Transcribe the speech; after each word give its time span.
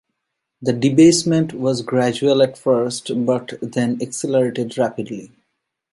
The 0.63 0.73
debasement 0.73 1.53
was 1.53 1.83
gradual 1.83 2.41
at 2.41 2.57
first, 2.57 3.11
but 3.23 3.53
then 3.61 4.01
accelerated 4.01 4.75
rapidly. 4.75 5.31